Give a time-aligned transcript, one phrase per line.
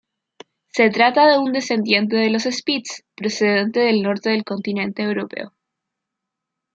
[0.69, 5.53] Se trata de un descendiente de los Spitz procedentes del norte del continente Europeo.